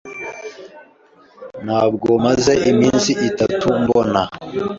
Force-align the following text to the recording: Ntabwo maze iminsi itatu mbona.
Ntabwo 1.65 2.09
maze 2.25 2.53
iminsi 2.71 3.11
itatu 3.29 3.67
mbona. 3.81 4.21